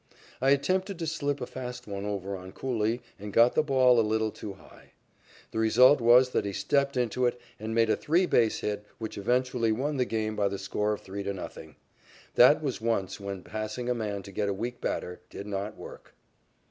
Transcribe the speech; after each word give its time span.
I 0.41 0.49
attempted 0.49 0.97
to 0.97 1.05
slip 1.05 1.41
a 1.41 1.45
fast 1.45 1.85
one 1.85 2.05
over 2.05 2.35
on 2.35 2.53
Cooley 2.53 3.03
and 3.19 3.31
got 3.31 3.53
the 3.53 3.61
ball 3.61 3.99
a 3.99 4.01
little 4.01 4.31
too 4.31 4.53
high. 4.53 4.93
The 5.51 5.59
result 5.59 6.01
was 6.01 6.31
that 6.31 6.43
he 6.43 6.53
stepped 6.53 6.97
into 6.97 7.27
it 7.27 7.39
and 7.59 7.75
made 7.75 7.91
a 7.91 7.95
three 7.95 8.25
base 8.25 8.61
hit 8.61 8.83
which 8.97 9.15
eventually 9.19 9.71
won 9.71 9.97
the 9.97 10.05
game 10.05 10.35
by 10.35 10.47
the 10.47 10.57
score 10.57 10.93
of 10.93 11.01
3 11.01 11.21
to 11.25 11.33
0. 11.35 11.75
That 12.33 12.63
was 12.63 12.81
once 12.81 13.19
when 13.19 13.43
passing 13.43 13.89
a 13.89 13.93
man 13.93 14.23
to 14.23 14.31
get 14.31 14.49
a 14.49 14.55
weak 14.55 14.81
batter 14.81 15.19
did 15.29 15.45
not 15.45 15.77
work. 15.77 16.15